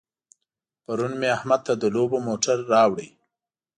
پرون 0.83 1.13
مې 1.19 1.27
احمد 1.37 1.61
ته 1.67 1.73
د 1.81 1.83
لوبو 1.95 2.17
موټر 2.27 2.57
راوړ. 2.73 2.97